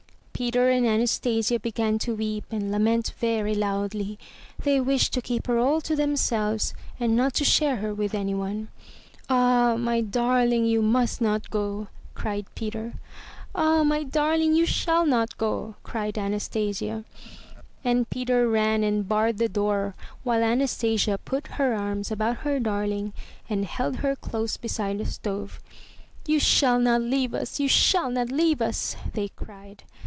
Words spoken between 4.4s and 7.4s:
They wished to keep her all to themselves and not